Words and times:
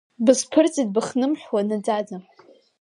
Бысԥырҵит 0.25 0.89
быхнымҳәуа 0.95 1.61
наӡаӡа. 1.67 2.17